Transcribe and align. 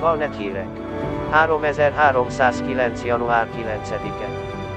Galnet 0.00 0.36
hírek. 0.36 0.68
3309. 1.30 3.04
január 3.04 3.48
9-e. 3.56 4.28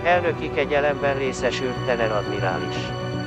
Elnöki 0.08 0.52
kegyelemben 0.52 1.18
részesült 1.18 1.86
Tener 1.86 2.12
admirális. 2.12 2.76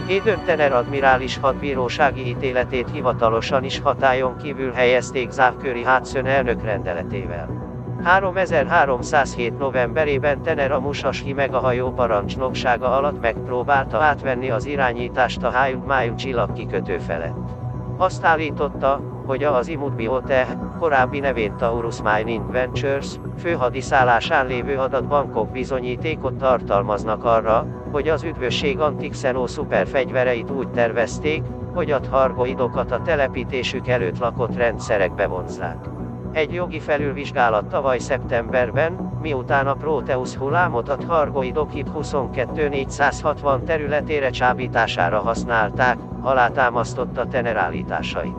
Hédön 0.06 0.44
Tener 0.44 0.72
admirális 0.72 1.38
hat 1.38 1.56
bírósági 1.56 2.28
ítéletét 2.28 2.90
hivatalosan 2.92 3.64
is 3.64 3.80
hatályon 3.80 4.36
kívül 4.36 4.72
helyezték 4.72 5.30
Závköri 5.30 5.84
Hátszön 5.84 6.26
elnök 6.26 6.64
rendeletével. 6.64 7.61
3307. 8.02 9.58
novemberében 9.58 10.42
Tener 10.42 10.72
a 10.72 10.80
Musaschi 10.80 11.32
megahajó 11.32 11.92
parancsnoksága 11.92 12.96
alatt 12.96 13.20
megpróbálta 13.20 13.98
átvenni 13.98 14.50
az 14.50 14.66
irányítást 14.66 15.42
a 15.42 15.50
Hájunk-Májunk 15.50 16.18
csillagkikötő 16.18 16.98
felett. 16.98 17.50
Azt 17.96 18.24
állította, 18.24 19.00
hogy 19.26 19.44
az 19.44 19.68
Imut 19.68 19.94
Biote, 19.94 20.46
korábbi 20.78 21.20
nevén 21.20 21.56
Taurus 21.56 21.96
Mining 22.02 22.50
Ventures, 22.50 23.06
főhadiszállásán 23.38 24.46
lévő 24.46 24.78
adatbankok 24.78 25.50
bizonyítékot 25.50 26.34
tartalmaznak 26.34 27.24
arra, 27.24 27.66
hogy 27.90 28.08
az 28.08 28.22
üdvösség 28.22 28.80
antixenó 28.80 29.46
szuperfegyvereit 29.46 30.50
úgy 30.50 30.68
tervezték, 30.68 31.42
hogy 31.74 31.90
a 31.90 32.00
thargoidokat 32.00 32.92
a 32.92 33.02
telepítésük 33.02 33.88
előtt 33.88 34.18
lakott 34.18 34.56
rendszerekbe 34.56 35.26
vonzzák. 35.26 35.91
Egy 36.32 36.52
jogi 36.52 36.80
felülvizsgálat 36.80 37.66
tavaly 37.66 37.98
szeptemberben, 37.98 38.92
miután 39.20 39.66
a 39.66 39.74
Proteus 39.74 40.34
hullámot 40.34 40.88
a 40.88 40.96
Thargoidok 40.96 41.74
IP 41.74 41.88
22460 42.32 43.64
területére 43.64 44.30
csábítására 44.30 45.20
használták, 45.20 45.98
alátámasztotta 46.20 47.26
Tener 47.26 47.56
állításait. 47.56 48.36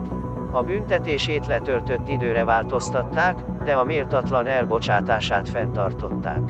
A 0.52 0.62
büntetését 0.62 1.46
letöltött 1.46 2.08
időre 2.08 2.44
változtatták, 2.44 3.36
de 3.64 3.72
a 3.72 3.84
méltatlan 3.84 4.46
elbocsátását 4.46 5.48
fenntartották. 5.48 6.42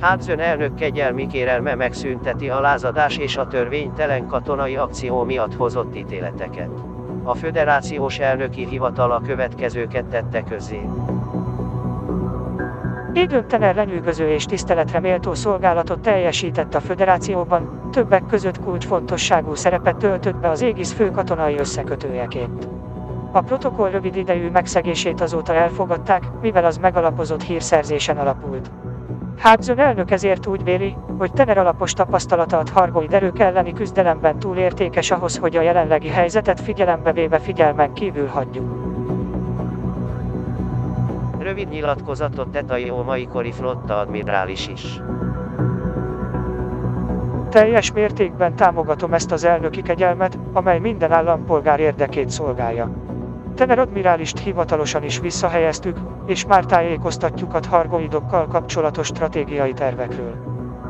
Hudson 0.00 0.38
elnök 0.38 0.74
kegyelmi 0.74 1.26
kérelme 1.26 1.74
megszünteti 1.74 2.50
a 2.50 2.60
lázadás 2.60 3.16
és 3.16 3.36
a 3.36 3.46
törvénytelen 3.46 4.26
katonai 4.26 4.76
akció 4.76 5.22
miatt 5.22 5.54
hozott 5.54 5.96
ítéleteket. 5.96 6.91
A 7.22 7.34
föderációs 7.34 8.18
elnöki 8.18 8.66
hivatal 8.66 9.12
a 9.12 9.20
következőket 9.26 10.04
tette 10.04 10.42
közé. 10.42 10.80
Időntelen 13.12 13.74
lenyűgöző 13.74 14.28
és 14.28 14.44
tiszteletre 14.44 15.00
méltó 15.00 15.34
szolgálatot 15.34 16.00
teljesített 16.00 16.74
a 16.74 16.80
föderációban, 16.80 17.90
többek 17.90 18.26
között 18.26 18.60
kulcsfontosságú 18.60 19.54
szerepet 19.54 19.96
töltött 19.96 20.36
be 20.36 20.48
az 20.48 20.60
égisz 20.60 20.92
főkatonai 20.92 21.58
összekötőjeként. 21.58 22.68
A 23.32 23.40
protokoll 23.40 23.90
rövid 23.90 24.16
idejű 24.16 24.50
megszegését 24.50 25.20
azóta 25.20 25.54
elfogadták, 25.54 26.22
mivel 26.40 26.64
az 26.64 26.76
megalapozott 26.78 27.42
hírszerzésen 27.42 28.18
alapult. 28.18 28.70
Hudson 29.42 29.78
elnök 29.78 30.10
ezért 30.10 30.46
úgy 30.46 30.64
véli, 30.64 30.96
hogy 31.18 31.32
Tener 31.32 31.58
alapos 31.58 31.92
tapasztalata 31.92 32.58
a 32.58 32.64
hargoid 32.72 33.12
erők 33.12 33.38
elleni 33.38 33.72
küzdelemben 33.72 34.38
túl 34.38 34.56
értékes 34.56 35.10
ahhoz, 35.10 35.36
hogy 35.36 35.56
a 35.56 35.60
jelenlegi 35.60 36.08
helyzetet 36.08 36.60
figyelembe 36.60 37.12
véve 37.12 37.38
figyelmen 37.38 37.92
kívül 37.92 38.26
hagyjuk. 38.26 38.90
Rövid 41.38 41.68
nyilatkozatot 41.68 42.48
tett 42.48 42.70
a 42.70 42.76
Jómai 42.76 43.26
kori 43.26 43.52
flotta 43.52 43.98
admirális 43.98 44.68
is. 44.68 45.00
Teljes 47.48 47.92
mértékben 47.92 48.56
támogatom 48.56 49.14
ezt 49.14 49.32
az 49.32 49.44
elnöki 49.44 49.82
kegyelmet, 49.82 50.38
amely 50.52 50.78
minden 50.78 51.12
állampolgár 51.12 51.80
érdekét 51.80 52.30
szolgálja. 52.30 52.90
Tener 53.54 53.78
admirálist 53.78 54.38
hivatalosan 54.38 55.02
is 55.02 55.18
visszahelyeztük, 55.18 55.96
és 56.26 56.46
már 56.46 56.64
tájékoztatjuk 56.64 57.54
a 57.54 57.60
hargoidokkal 57.68 58.46
kapcsolatos 58.46 59.06
stratégiai 59.06 59.72
tervekről. 59.72 60.34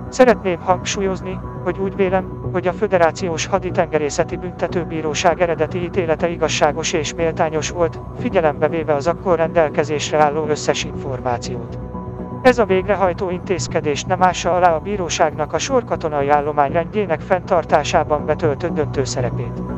Szeretném 0.09 0.61
hangsúlyozni, 0.61 1.39
hogy 1.65 1.79
úgy 1.79 1.97
vélem, 1.97 2.49
hogy 2.53 2.67
a 2.67 2.73
Föderációs 2.73 3.47
Haditengerészeti 3.47 4.37
Büntetőbíróság 4.37 5.41
eredeti 5.41 5.83
ítélete 5.83 6.29
igazságos 6.29 6.93
és 6.93 7.15
méltányos 7.15 7.71
volt, 7.71 8.01
figyelembe 8.19 8.69
véve 8.69 8.95
az 8.95 9.07
akkor 9.07 9.37
rendelkezésre 9.37 10.19
álló 10.19 10.47
összes 10.47 10.85
információt. 10.85 11.79
Ez 12.43 12.59
a 12.59 12.65
végrehajtó 12.65 13.31
intézkedés 13.31 14.05
nem 14.05 14.23
ássa 14.23 14.55
alá 14.55 14.75
a 14.75 14.81
bíróságnak 14.81 15.53
a 15.53 15.59
sorkatonai 15.59 16.29
állomány 16.29 16.73
rendjének 16.73 17.21
fenntartásában 17.21 18.27
betöltött 18.27 18.75
döntő 18.75 19.05
szerepét. 19.05 19.72